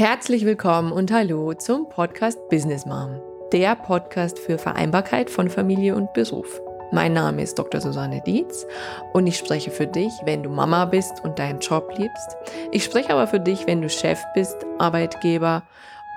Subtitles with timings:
[0.00, 3.20] Herzlich willkommen und hallo zum Podcast Business Mom,
[3.52, 6.58] der Podcast für Vereinbarkeit von Familie und Beruf.
[6.90, 7.82] Mein Name ist Dr.
[7.82, 8.66] Susanne Dietz
[9.12, 12.34] und ich spreche für dich, wenn du Mama bist und deinen Job liebst.
[12.72, 15.64] Ich spreche aber für dich, wenn du Chef bist, Arbeitgeber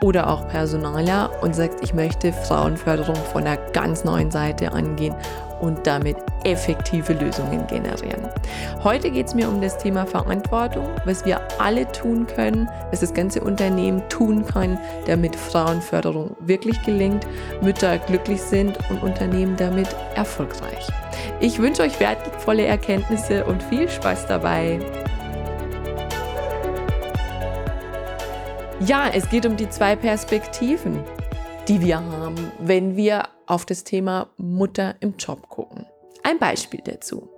[0.02, 5.14] oder auch Personaler und sagst, ich möchte Frauenförderung von einer ganz neuen Seite angehen
[5.64, 8.28] und damit effektive Lösungen generieren.
[8.84, 13.14] Heute geht es mir um das Thema Verantwortung, was wir alle tun können, was das
[13.14, 17.26] ganze Unternehmen tun kann, damit Frauenförderung wirklich gelingt,
[17.62, 20.86] Mütter glücklich sind und Unternehmen damit erfolgreich.
[21.40, 24.80] Ich wünsche euch wertvolle Erkenntnisse und viel Spaß dabei.
[28.82, 31.00] Ja, es geht um die zwei Perspektiven,
[31.70, 35.86] die wir haben, wenn wir auf das Thema Mutter im Job gucken.
[36.24, 37.30] Ein Beispiel dazu.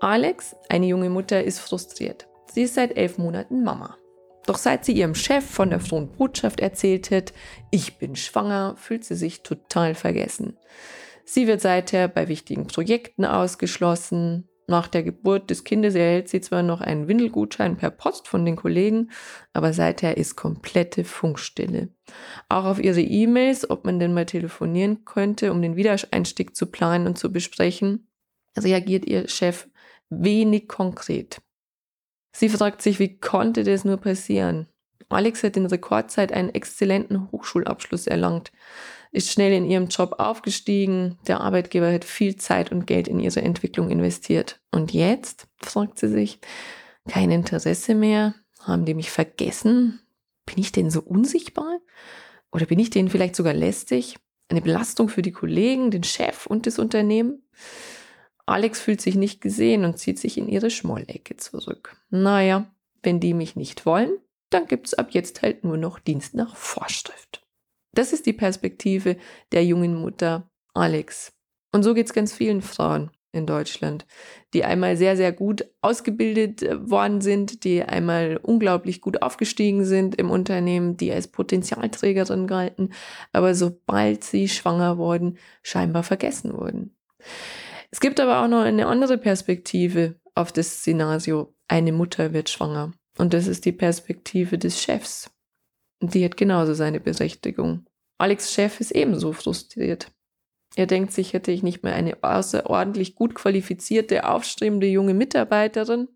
[0.00, 2.26] Alex, eine junge Mutter, ist frustriert.
[2.52, 3.96] Sie ist seit elf Monaten Mama.
[4.46, 7.32] Doch seit sie ihrem Chef von der frohen Botschaft erzählt hat,
[7.70, 10.56] ich bin schwanger, fühlt sie sich total vergessen.
[11.24, 16.62] Sie wird seither bei wichtigen Projekten ausgeschlossen, nach der Geburt des Kindes erhält sie zwar
[16.62, 19.10] noch einen Windelgutschein per Post von den Kollegen,
[19.52, 21.90] aber seither ist komplette Funkstille.
[22.48, 27.06] Auch auf ihre E-Mails, ob man denn mal telefonieren könnte, um den Wiedereinstieg zu planen
[27.06, 28.08] und zu besprechen,
[28.58, 29.68] reagiert ihr Chef
[30.10, 31.40] wenig konkret.
[32.32, 34.66] Sie fragt sich, wie konnte das nur passieren?
[35.08, 38.50] Alex hat in Rekordzeit einen exzellenten Hochschulabschluss erlangt
[39.12, 41.18] ist schnell in ihrem Job aufgestiegen.
[41.26, 44.60] Der Arbeitgeber hat viel Zeit und Geld in ihre Entwicklung investiert.
[44.70, 46.40] Und jetzt, fragt sie sich,
[47.08, 48.34] kein Interesse mehr?
[48.60, 50.00] Haben die mich vergessen?
[50.44, 51.80] Bin ich denn so unsichtbar?
[52.52, 54.16] Oder bin ich denen vielleicht sogar lästig?
[54.48, 57.42] Eine Belastung für die Kollegen, den Chef und das Unternehmen?
[58.46, 61.96] Alex fühlt sich nicht gesehen und zieht sich in ihre Schmollecke zurück.
[62.10, 64.18] Naja, wenn die mich nicht wollen,
[64.50, 67.45] dann gibt's ab jetzt halt nur noch Dienst nach Vorschrift.
[67.96, 69.16] Das ist die Perspektive
[69.52, 71.32] der jungen Mutter Alex.
[71.72, 74.06] Und so geht es ganz vielen Frauen in Deutschland,
[74.54, 80.14] die einmal sehr, sehr gut ausgebildet äh, worden sind, die einmal unglaublich gut aufgestiegen sind
[80.16, 82.92] im Unternehmen, die als Potenzialträgerin galten,
[83.32, 86.96] aber sobald sie schwanger wurden, scheinbar vergessen wurden.
[87.90, 92.92] Es gibt aber auch noch eine andere Perspektive auf das Szenario, eine Mutter wird schwanger.
[93.18, 95.30] Und das ist die Perspektive des Chefs.
[96.00, 97.86] Die hat genauso seine Berechtigung.
[98.18, 100.12] Alex Chef ist ebenso frustriert.
[100.74, 106.08] Er denkt sich, hätte ich nicht mehr eine außerordentlich gut qualifizierte, aufstrebende junge Mitarbeiterin.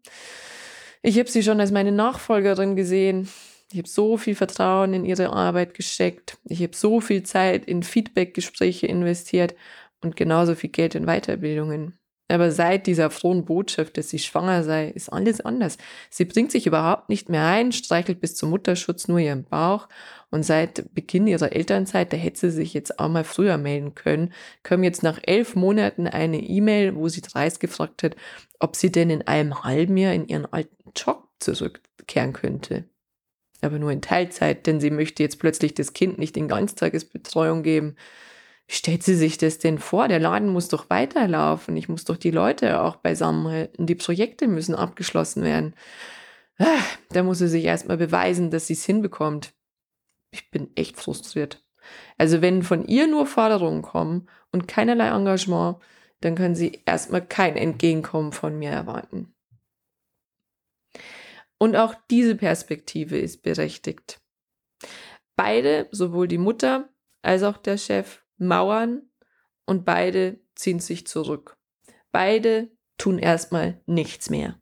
[1.03, 3.29] Ich habe sie schon als meine Nachfolgerin gesehen.
[3.73, 6.39] Ich habe so viel Vertrauen in ihre Arbeit gesteckt.
[6.45, 9.55] Ich habe so viel Zeit in Feedbackgespräche investiert
[10.03, 12.00] und genauso viel Geld in Weiterbildungen.
[12.31, 15.79] Aber seit dieser frohen Botschaft, dass sie schwanger sei, ist alles anders.
[16.11, 19.89] Sie bringt sich überhaupt nicht mehr ein, streichelt bis zum Mutterschutz nur ihren Bauch.
[20.31, 24.33] Und seit Beginn ihrer Elternzeit, da hätte sie sich jetzt auch mal früher melden können,
[24.63, 28.15] kam jetzt nach elf Monaten eine E-Mail, wo sie Dreis gefragt hat,
[28.61, 32.85] ob sie denn in einem halben Jahr in ihren alten Job zurückkehren könnte.
[33.61, 37.97] Aber nur in Teilzeit, denn sie möchte jetzt plötzlich das Kind nicht in Ganztagesbetreuung geben.
[38.73, 40.07] Stellt sie sich das denn vor?
[40.07, 41.77] Der Laden muss doch weiterlaufen.
[41.77, 43.85] Ich muss doch die Leute auch beisammenhalten.
[43.85, 45.75] Die Projekte müssen abgeschlossen werden.
[46.57, 46.79] Ah,
[47.09, 49.55] da muss sie sich erstmal beweisen, dass sie es hinbekommt.
[50.31, 51.67] Ich bin echt frustriert.
[52.17, 55.79] Also wenn von ihr nur Forderungen kommen und keinerlei Engagement,
[56.21, 59.35] dann können sie erstmal kein Entgegenkommen von mir erwarten.
[61.59, 64.21] Und auch diese Perspektive ist berechtigt.
[65.35, 66.89] Beide, sowohl die Mutter
[67.23, 69.03] als auch der Chef, mauern
[69.67, 71.57] und beide ziehen sich zurück.
[72.13, 74.61] Beide tun erstmal nichts mehr.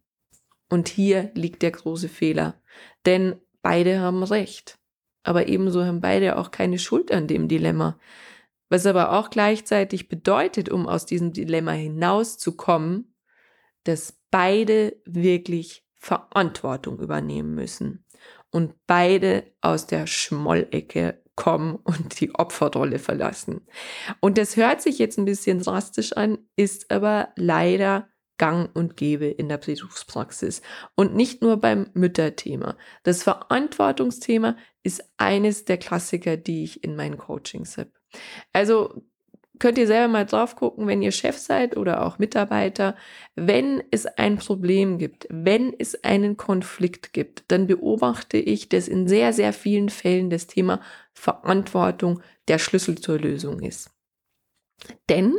[0.68, 2.62] Und hier liegt der große Fehler,
[3.06, 4.78] denn beide haben recht.
[5.22, 7.98] Aber ebenso haben beide auch keine Schuld an dem Dilemma.
[8.68, 13.14] Was aber auch gleichzeitig bedeutet, um aus diesem Dilemma hinauszukommen,
[13.84, 18.04] dass beide wirklich Verantwortung übernehmen müssen
[18.50, 23.60] und beide aus der Schmollecke kommen und die Opferrolle verlassen.
[24.20, 28.08] Und das hört sich jetzt ein bisschen drastisch an, ist aber leider
[28.38, 30.62] gang und gäbe in der Berufspraxis.
[30.96, 32.76] Und nicht nur beim Mütterthema.
[33.04, 37.92] Das Verantwortungsthema ist eines der Klassiker, die ich in meinen Coachings habe.
[38.52, 39.02] Also
[39.58, 42.96] könnt ihr selber mal drauf gucken, wenn ihr Chef seid oder auch Mitarbeiter,
[43.34, 49.08] wenn es ein Problem gibt, wenn es einen Konflikt gibt, dann beobachte ich, dass in
[49.08, 50.80] sehr, sehr vielen Fällen das Thema
[51.18, 53.90] Verantwortung der Schlüssel zur Lösung ist.
[55.08, 55.34] Denn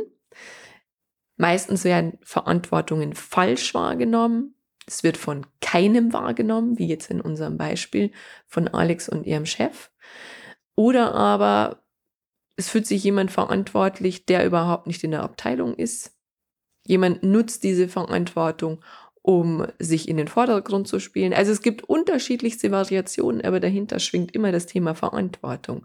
[1.36, 4.54] meistens werden Verantwortungen falsch wahrgenommen.
[4.86, 8.12] Es wird von keinem wahrgenommen, wie jetzt in unserem Beispiel
[8.46, 9.90] von Alex und ihrem Chef.
[10.74, 11.82] Oder aber
[12.56, 16.14] es fühlt sich jemand verantwortlich, der überhaupt nicht in der Abteilung ist.
[16.86, 18.84] Jemand nutzt diese Verantwortung,
[19.22, 21.34] um sich in den Vordergrund zu spielen.
[21.34, 25.84] Also es gibt unterschiedlichste Variationen, aber dahinter schwingt immer das Thema Verantwortung.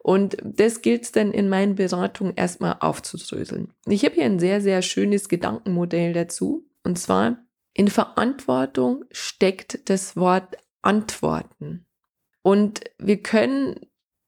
[0.00, 3.72] Und das gilt es dann in meinen Beratungen erstmal aufzudröseln.
[3.86, 6.66] Ich habe hier ein sehr, sehr schönes Gedankenmodell dazu.
[6.82, 7.38] Und zwar,
[7.72, 11.86] in Verantwortung steckt das Wort Antworten.
[12.42, 13.80] Und wir können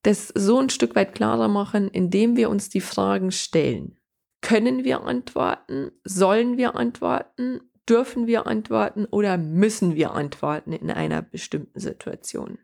[0.02, 3.98] das so ein Stück weit klarer machen, indem wir uns die Fragen stellen.
[4.40, 5.90] Können wir antworten?
[6.04, 7.60] Sollen wir antworten?
[7.88, 12.58] Dürfen wir antworten oder müssen wir antworten in einer bestimmten Situation?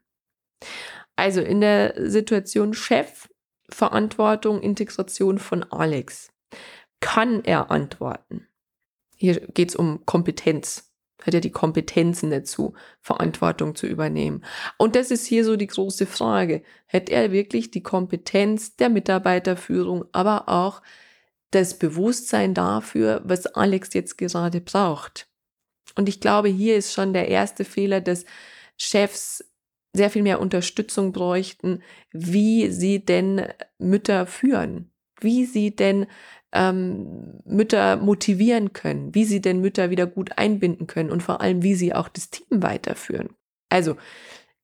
[1.17, 3.29] Also in der Situation Chef,
[3.69, 6.33] Verantwortung, Integration von Alex.
[7.01, 8.49] Kann er antworten?
[9.17, 10.93] Hier geht es um Kompetenz.
[11.25, 14.45] Hat er die Kompetenzen dazu, Verantwortung zu übernehmen?
[14.77, 16.63] Und das ist hier so die große Frage.
[16.89, 20.83] Hat er wirklich die Kompetenz der Mitarbeiterführung, aber auch
[21.53, 25.29] das Bewusstsein dafür, was Alex jetzt gerade braucht.
[25.95, 28.25] Und ich glaube, hier ist schon der erste Fehler, dass
[28.77, 29.45] Chefs
[29.95, 33.47] sehr viel mehr Unterstützung bräuchten, wie sie denn
[33.79, 34.91] Mütter führen,
[35.21, 36.07] wie sie denn
[36.53, 41.63] ähm, Mütter motivieren können, wie sie denn Mütter wieder gut einbinden können und vor allem,
[41.63, 43.31] wie sie auch das Team weiterführen.
[43.69, 43.97] Also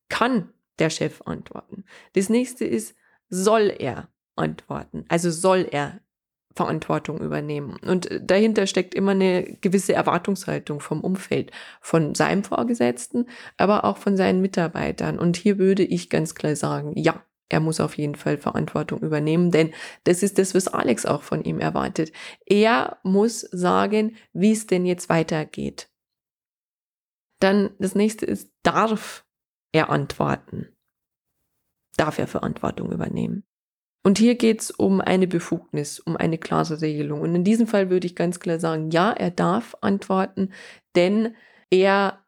[0.09, 1.83] kann der Chef antworten.
[2.13, 2.95] Das nächste ist,
[3.29, 5.05] soll er antworten?
[5.09, 5.99] Also soll er
[6.55, 7.77] Verantwortung übernehmen.
[7.85, 14.17] Und dahinter steckt immer eine gewisse Erwartungshaltung vom Umfeld, von seinem Vorgesetzten, aber auch von
[14.17, 15.19] seinen Mitarbeitern.
[15.19, 19.51] Und hier würde ich ganz klar sagen, ja, er muss auf jeden Fall Verantwortung übernehmen,
[19.51, 19.73] denn
[20.03, 22.11] das ist das, was Alex auch von ihm erwartet.
[22.45, 25.89] Er muss sagen, wie es denn jetzt weitergeht.
[27.39, 29.25] Dann das nächste ist, darf
[29.71, 30.75] er antworten?
[31.97, 33.48] Darf er Verantwortung übernehmen?
[34.03, 37.21] Und hier geht es um eine Befugnis, um eine klare Regelung.
[37.21, 40.53] Und in diesem Fall würde ich ganz klar sagen, ja, er darf antworten,
[40.95, 41.35] denn
[41.69, 42.23] er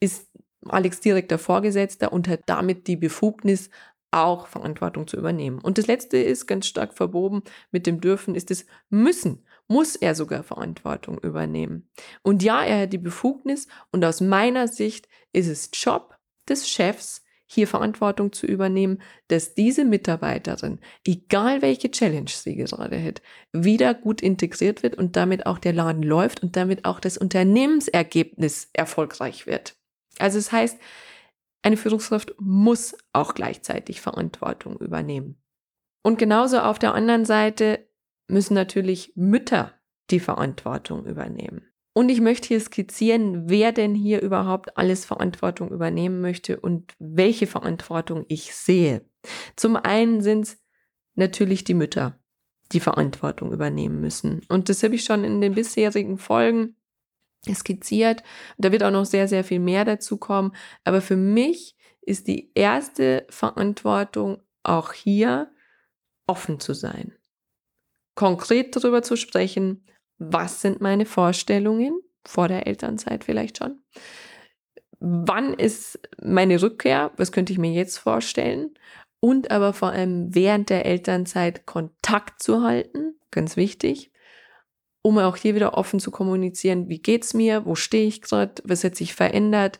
[0.00, 0.28] ist
[0.64, 3.70] Alex direkter Vorgesetzter und hat damit die Befugnis,
[4.10, 5.58] auch Verantwortung zu übernehmen.
[5.58, 9.44] Und das Letzte ist ganz stark verbogen mit dem Dürfen, ist es müssen.
[9.66, 11.90] Muss er sogar Verantwortung übernehmen.
[12.22, 16.16] Und ja, er hat die Befugnis und aus meiner Sicht ist es Job
[16.48, 23.22] des Chefs, hier Verantwortung zu übernehmen, dass diese Mitarbeiterin, egal welche Challenge sie gerade hat,
[23.52, 28.68] wieder gut integriert wird und damit auch der Laden läuft und damit auch das Unternehmensergebnis
[28.74, 29.76] erfolgreich wird.
[30.18, 30.78] Also es das heißt,
[31.62, 35.42] eine Führungskraft muss auch gleichzeitig Verantwortung übernehmen.
[36.02, 37.88] Und genauso auf der anderen Seite
[38.28, 39.72] müssen natürlich Mütter
[40.10, 41.66] die Verantwortung übernehmen.
[41.98, 47.48] Und ich möchte hier skizzieren, wer denn hier überhaupt alles Verantwortung übernehmen möchte und welche
[47.48, 49.04] Verantwortung ich sehe.
[49.56, 50.62] Zum einen sind es
[51.16, 52.16] natürlich die Mütter,
[52.70, 54.42] die Verantwortung übernehmen müssen.
[54.48, 56.76] Und das habe ich schon in den bisherigen Folgen
[57.52, 58.22] skizziert.
[58.58, 60.54] Da wird auch noch sehr, sehr viel mehr dazu kommen.
[60.84, 65.50] Aber für mich ist die erste Verantwortung auch hier
[66.28, 67.16] offen zu sein.
[68.14, 69.84] Konkret darüber zu sprechen,
[70.18, 73.80] was sind meine Vorstellungen vor der Elternzeit vielleicht schon?
[75.00, 77.12] Wann ist meine Rückkehr?
[77.16, 78.74] Was könnte ich mir jetzt vorstellen?
[79.20, 84.12] Und aber vor allem während der Elternzeit Kontakt zu halten, ganz wichtig,
[85.02, 88.84] um auch hier wieder offen zu kommunizieren, wie geht's mir, wo stehe ich gerade, was
[88.84, 89.78] hat sich verändert,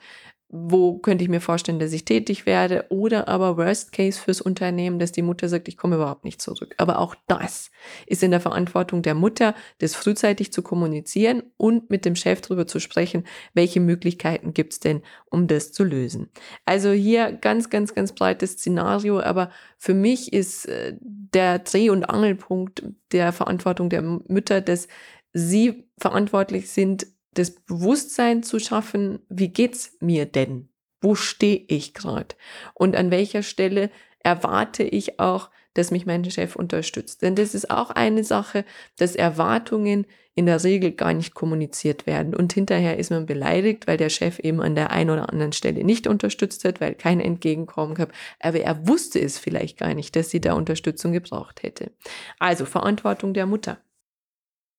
[0.50, 4.98] wo könnte ich mir vorstellen, dass ich tätig werde oder aber Worst Case fürs Unternehmen,
[4.98, 6.74] dass die Mutter sagt, ich komme überhaupt nicht zurück.
[6.78, 7.70] Aber auch das
[8.06, 12.66] ist in der Verantwortung der Mutter, das frühzeitig zu kommunizieren und mit dem Chef darüber
[12.66, 16.30] zu sprechen, welche Möglichkeiten gibt es denn, um das zu lösen.
[16.64, 22.04] Also hier ganz, ganz, ganz breites Szenario, aber für mich ist äh, der Dreh- und
[22.04, 24.88] Angelpunkt der Verantwortung der Mütter, dass
[25.34, 27.06] sie verantwortlich sind,
[27.38, 30.68] das Bewusstsein zu schaffen, wie geht's mir denn?
[31.00, 32.34] Wo stehe ich gerade?
[32.74, 33.90] Und an welcher Stelle
[34.20, 37.22] erwarte ich auch, dass mich mein Chef unterstützt?
[37.22, 38.64] Denn das ist auch eine Sache,
[38.96, 42.34] dass Erwartungen in der Regel gar nicht kommuniziert werden.
[42.34, 45.84] Und hinterher ist man beleidigt, weil der Chef eben an der einen oder anderen Stelle
[45.84, 48.12] nicht unterstützt hat, weil kein Entgegenkommen gab.
[48.40, 51.92] Aber er wusste es vielleicht gar nicht, dass sie da Unterstützung gebraucht hätte.
[52.38, 53.78] Also Verantwortung der Mutter.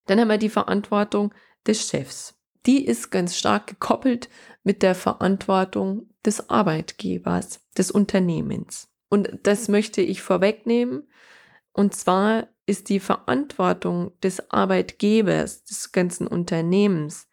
[0.06, 1.34] Dann haben wir die Verantwortung
[1.66, 4.30] des Chefs die ist ganz stark gekoppelt
[4.64, 8.90] mit der Verantwortung des Arbeitgebers, des Unternehmens.
[9.10, 11.08] Und das möchte ich vorwegnehmen.
[11.72, 17.28] Und zwar ist die Verantwortung des Arbeitgebers, des ganzen Unternehmens,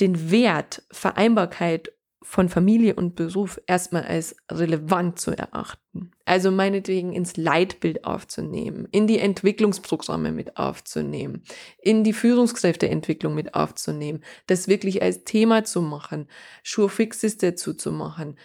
[0.00, 1.92] den Wert Vereinbarkeit
[2.24, 6.10] von Familie und Beruf erstmal als relevant zu erachten.
[6.24, 11.42] Also meinetwegen ins Leitbild aufzunehmen, in die Entwicklungsprogramme mit aufzunehmen,
[11.82, 16.26] in die Führungskräfteentwicklung mit aufzunehmen, das wirklich als Thema zu machen,
[16.62, 18.36] Schurfixes dazu zu machen,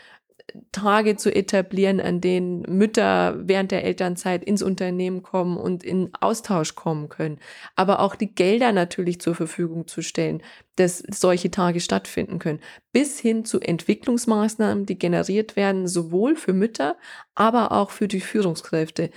[0.71, 6.75] Tage zu etablieren, an denen Mütter während der Elternzeit ins Unternehmen kommen und in Austausch
[6.75, 7.39] kommen können.
[7.75, 10.41] Aber auch die Gelder natürlich zur Verfügung zu stellen,
[10.75, 12.59] dass solche Tage stattfinden können.
[12.91, 16.97] Bis hin zu Entwicklungsmaßnahmen, die generiert werden, sowohl für Mütter,
[17.35, 19.09] aber auch für die Führungskräfte,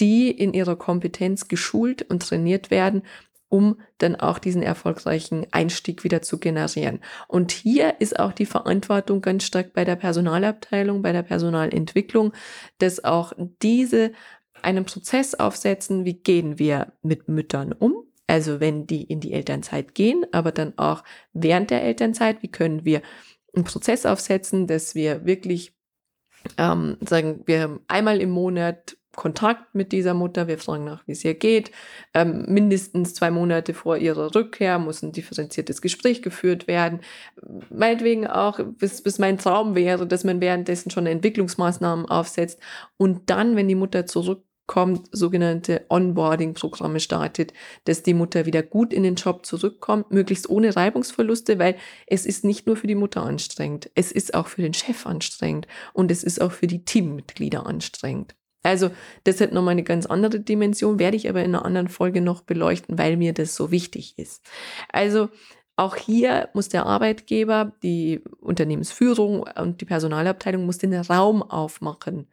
[0.00, 3.02] die in ihrer Kompetenz geschult und trainiert werden,
[3.48, 7.00] um dann auch diesen erfolgreichen Einstieg wieder zu generieren.
[7.28, 12.32] Und hier ist auch die Verantwortung ganz stark bei der Personalabteilung, bei der Personalentwicklung,
[12.78, 14.12] dass auch diese
[14.62, 19.94] einen Prozess aufsetzen, wie gehen wir mit Müttern um, also wenn die in die Elternzeit
[19.94, 21.02] gehen, aber dann auch
[21.32, 23.02] während der Elternzeit, wie können wir
[23.54, 25.72] einen Prozess aufsetzen, dass wir wirklich
[26.58, 30.46] ähm, sagen, wir einmal im Monat Kontakt mit dieser Mutter.
[30.46, 31.72] Wir fragen nach, wie es ihr geht.
[32.14, 37.00] Ähm, mindestens zwei Monate vor ihrer Rückkehr muss ein differenziertes Gespräch geführt werden.
[37.68, 42.60] Meinetwegen auch, bis, bis mein Traum wäre, dass man währenddessen schon Entwicklungsmaßnahmen aufsetzt
[42.96, 47.52] und dann, wenn die Mutter zurückkommt, sogenannte Onboarding-Programme startet,
[47.86, 51.74] dass die Mutter wieder gut in den Job zurückkommt, möglichst ohne Reibungsverluste, weil
[52.06, 55.66] es ist nicht nur für die Mutter anstrengend, es ist auch für den Chef anstrengend
[55.92, 58.37] und es ist auch für die Teammitglieder anstrengend.
[58.62, 58.90] Also
[59.24, 62.42] das hat nochmal eine ganz andere Dimension, werde ich aber in einer anderen Folge noch
[62.42, 64.44] beleuchten, weil mir das so wichtig ist.
[64.90, 65.28] Also
[65.76, 72.26] auch hier muss der Arbeitgeber, die Unternehmensführung und die Personalabteilung muss den Raum aufmachen,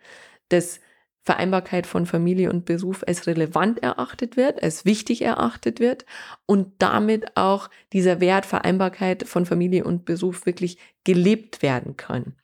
[0.50, 0.80] dass
[1.26, 6.06] Vereinbarkeit von Familie und Beruf als relevant erachtet wird, als wichtig erachtet wird
[6.46, 12.36] und damit auch dieser Wert Vereinbarkeit von Familie und Beruf wirklich gelebt werden kann.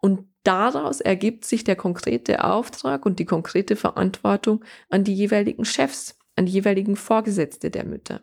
[0.00, 6.18] Und daraus ergibt sich der konkrete Auftrag und die konkrete Verantwortung an die jeweiligen Chefs,
[6.36, 8.22] an die jeweiligen Vorgesetzte der Mütter.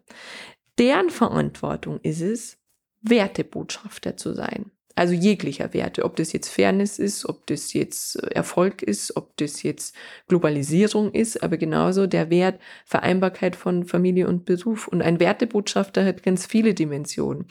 [0.78, 2.58] Deren Verantwortung ist es,
[3.02, 4.72] Wertebotschafter zu sein.
[4.98, 9.62] Also jeglicher Werte, ob das jetzt Fairness ist, ob das jetzt Erfolg ist, ob das
[9.62, 9.94] jetzt
[10.30, 14.88] Globalisierung ist, aber genauso der Wert Vereinbarkeit von Familie und Beruf.
[14.88, 17.48] Und ein Wertebotschafter hat ganz viele Dimensionen.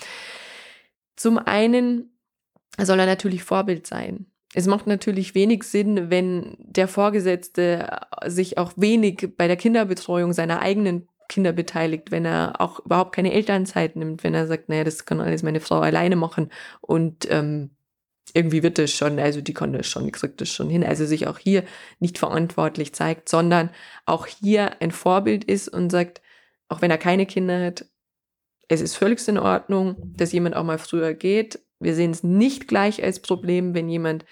[1.17, 2.19] Zum einen
[2.81, 4.27] soll er natürlich Vorbild sein.
[4.55, 10.61] Es macht natürlich wenig Sinn, wenn der Vorgesetzte sich auch wenig bei der Kinderbetreuung seiner
[10.61, 15.05] eigenen Kinder beteiligt, wenn er auch überhaupt keine Elternzeit nimmt, wenn er sagt, naja, das
[15.05, 16.51] kann alles meine Frau alleine machen.
[16.81, 17.71] Und ähm,
[18.33, 21.05] irgendwie wird das schon, also die kann das schon, die kriegt das schon hin, also
[21.05, 21.65] sich auch hier
[21.99, 23.71] nicht verantwortlich zeigt, sondern
[24.07, 26.23] auch hier ein Vorbild ist und sagt,
[26.69, 27.87] auch wenn er keine Kinder hat,
[28.69, 32.69] es ist völlig in Ordnung, dass jemand auch mal früher geht, wir sehen es nicht
[32.69, 34.25] gleich als Problem, wenn jemand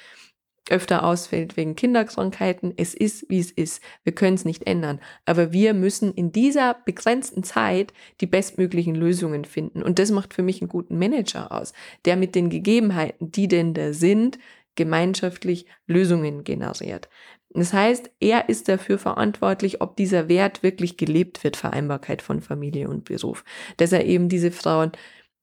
[0.71, 2.73] öfter ausfällt wegen Kinderkrankheiten.
[2.77, 3.83] Es ist, wie es ist.
[4.05, 5.01] Wir können es nicht ändern.
[5.25, 9.83] Aber wir müssen in dieser begrenzten Zeit die bestmöglichen Lösungen finden.
[9.83, 11.73] Und das macht für mich einen guten Manager aus,
[12.05, 14.39] der mit den Gegebenheiten, die denn da sind,
[14.75, 17.09] gemeinschaftlich Lösungen generiert.
[17.55, 22.89] Das heißt, er ist dafür verantwortlich, ob dieser Wert wirklich gelebt wird, Vereinbarkeit von Familie
[22.89, 23.45] und Beruf.
[23.77, 24.93] Dass er eben diese Frauen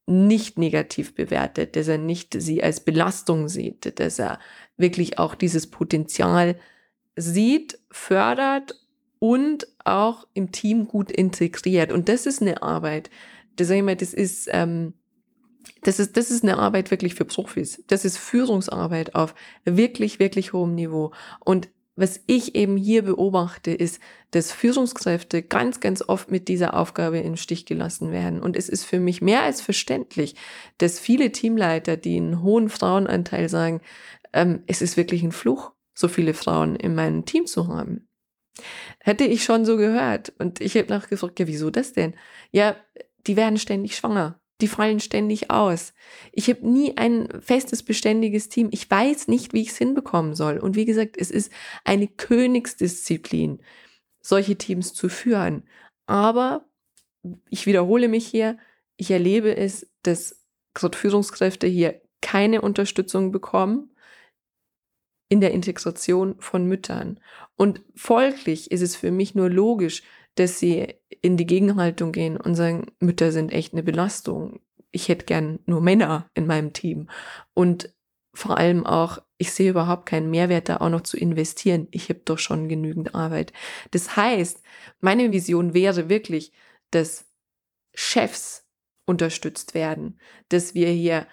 [0.09, 4.39] nicht negativ bewertet, dass er nicht sie als Belastung sieht, dass er
[4.77, 6.55] wirklich auch dieses Potenzial
[7.15, 8.75] sieht, fördert
[9.19, 11.91] und auch im Team gut integriert.
[11.91, 13.09] Und das ist eine Arbeit.
[13.55, 14.93] Das, sag ich mal, das ist, ähm,
[15.83, 17.83] das ist, das ist eine Arbeit wirklich für Profis.
[17.87, 19.35] Das ist Führungsarbeit auf
[19.65, 21.11] wirklich, wirklich hohem Niveau.
[21.43, 24.01] Und was ich eben hier beobachte, ist,
[24.31, 28.41] dass Führungskräfte ganz, ganz oft mit dieser Aufgabe im Stich gelassen werden.
[28.41, 30.35] Und es ist für mich mehr als verständlich,
[30.77, 33.81] dass viele Teamleiter, die einen hohen Frauenanteil sagen,
[34.31, 38.07] ähm, es ist wirklich ein Fluch, so viele Frauen in meinem Team zu haben.
[38.99, 40.31] Hätte ich schon so gehört.
[40.39, 42.13] Und ich habe nachgefragt, ja, wieso das denn?
[42.51, 42.77] Ja,
[43.27, 45.93] die werden ständig schwanger die fallen ständig aus.
[46.31, 48.69] Ich habe nie ein festes, beständiges Team.
[48.71, 50.57] Ich weiß nicht, wie ich es hinbekommen soll.
[50.57, 51.51] Und wie gesagt, es ist
[51.85, 53.61] eine Königsdisziplin,
[54.21, 55.63] solche Teams zu führen.
[56.07, 56.65] Aber
[57.49, 58.57] ich wiederhole mich hier,
[58.97, 60.35] ich erlebe es, dass
[60.73, 63.91] Führungskräfte hier keine Unterstützung bekommen
[65.29, 67.19] in der Integration von Müttern.
[67.55, 70.03] Und folglich ist es für mich nur logisch,
[70.39, 74.61] dass sie in die Gegenhaltung gehen und sagen, Mütter sind echt eine Belastung.
[74.91, 77.09] Ich hätte gern nur Männer in meinem Team.
[77.53, 77.93] Und
[78.33, 81.89] vor allem auch, ich sehe überhaupt keinen Mehrwert da auch noch zu investieren.
[81.91, 83.51] Ich habe doch schon genügend Arbeit.
[83.91, 84.63] Das heißt,
[85.01, 86.53] meine Vision wäre wirklich,
[86.89, 87.25] dass
[87.93, 88.65] Chefs
[89.05, 91.27] unterstützt werden, dass wir hier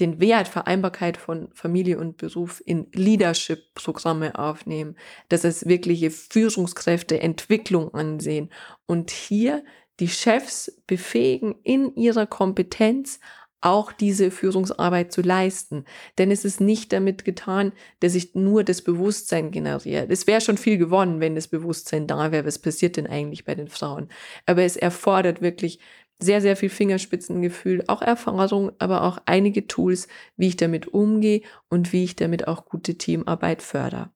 [0.00, 4.96] den Wert Vereinbarkeit von Familie und Beruf in Leadership-Programme aufnehmen,
[5.28, 8.50] dass es wirkliche Führungskräfteentwicklung ansehen
[8.86, 9.62] und hier
[10.00, 13.20] die Chefs befähigen, in ihrer Kompetenz
[13.60, 15.84] auch diese Führungsarbeit zu leisten.
[16.18, 20.06] Denn es ist nicht damit getan, dass ich nur das Bewusstsein generiere.
[20.08, 22.46] Es wäre schon viel gewonnen, wenn das Bewusstsein da wäre.
[22.46, 24.08] Was passiert denn eigentlich bei den Frauen?
[24.46, 25.78] Aber es erfordert wirklich
[26.20, 31.92] sehr, sehr viel Fingerspitzengefühl, auch Erfahrung, aber auch einige Tools, wie ich damit umgehe und
[31.92, 34.10] wie ich damit auch gute Teamarbeit fördere.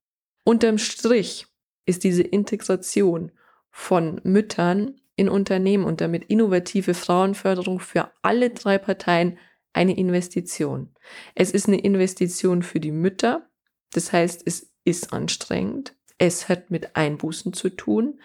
[0.44, 1.46] Unterm Strich
[1.86, 3.32] ist diese Integration
[3.70, 9.38] von Müttern in Unternehmen und damit innovative Frauenförderung für alle drei Parteien
[9.72, 10.94] eine Investition.
[11.34, 13.48] Es ist eine Investition für die Mütter,
[13.92, 18.20] das heißt, es ist anstrengend, es hat mit Einbußen zu tun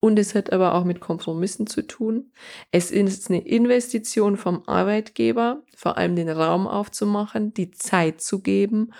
[0.00, 2.32] und es hat aber auch mit Kompromissen zu tun.
[2.70, 8.92] Es ist eine Investition vom Arbeitgeber, vor allem den Raum aufzumachen, die Zeit zu geben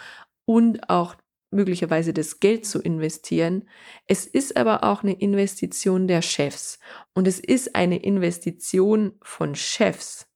[0.44, 1.16] und auch
[1.50, 3.68] möglicherweise das Geld zu investieren.
[4.06, 6.78] Es ist aber auch eine Investition der Chefs
[7.14, 10.26] und es ist eine Investition von Chefs,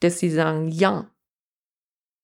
[0.00, 1.10] dass sie sagen, ja,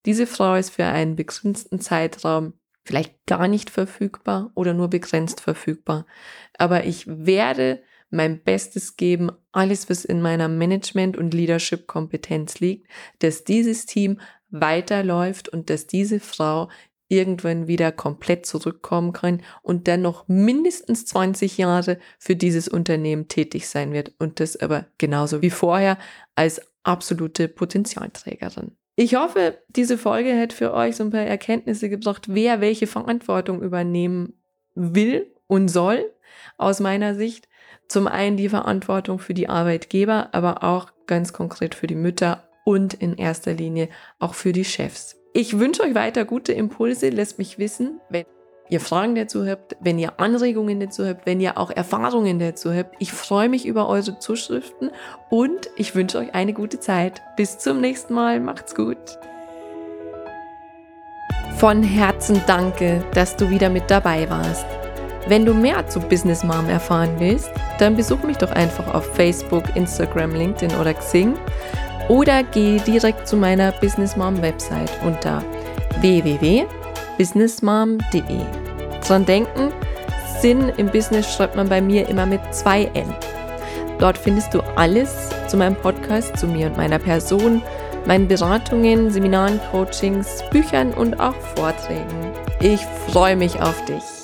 [0.07, 2.53] diese Frau ist für einen begrenzten Zeitraum
[2.85, 6.07] vielleicht gar nicht verfügbar oder nur begrenzt verfügbar.
[6.59, 12.87] Aber ich werde mein Bestes geben, alles, was in meiner Management- und Leadership-Kompetenz liegt,
[13.19, 16.69] dass dieses Team weiterläuft und dass diese Frau
[17.09, 23.69] irgendwann wieder komplett zurückkommen kann und dann noch mindestens 20 Jahre für dieses Unternehmen tätig
[23.69, 25.99] sein wird und das aber genauso wie vorher
[26.35, 28.77] als absolute Potenzialträgerin.
[28.97, 33.61] Ich hoffe, diese Folge hat für euch so ein paar Erkenntnisse gebracht, wer welche Verantwortung
[33.61, 34.35] übernehmen
[34.75, 36.13] will und soll,
[36.59, 37.49] aus meiner Sicht.
[37.89, 42.95] Zum einen die Verantwortung für die Arbeitgeber, aber auch ganz konkret für die Mütter und
[42.95, 45.17] in erster Linie auch für die Chefs.
[45.35, 47.11] Ich wünsche euch weiter gute Impulse.
[47.11, 48.25] Lasst mich wissen, wenn
[48.69, 52.95] ihr Fragen dazu habt, wenn ihr Anregungen dazu habt, wenn ihr auch Erfahrungen dazu habt.
[52.99, 54.91] Ich freue mich über eure Zuschriften
[55.31, 57.23] und ich wünsche euch eine gute Zeit.
[57.37, 58.41] Bis zum nächsten Mal.
[58.41, 58.99] Macht's gut.
[61.57, 64.67] Von Herzen danke, dass du wieder mit dabei warst.
[65.27, 69.65] Wenn du mehr zu Business Mom erfahren willst, dann besuch mich doch einfach auf Facebook,
[69.75, 71.35] Instagram, LinkedIn oder Xing
[72.09, 75.43] oder geh direkt zu meiner Business Mom Website unter
[77.17, 78.41] www.businessmom.de.
[79.07, 79.73] Dran denken,
[80.41, 83.13] Sinn im Business schreibt man bei mir immer mit zwei N.
[83.99, 87.63] Dort findest du alles zu meinem Podcast, zu mir und meiner Person,
[88.07, 92.33] meinen Beratungen, Seminaren, Coachings, Büchern und auch Vorträgen.
[92.61, 94.24] Ich freue mich auf dich.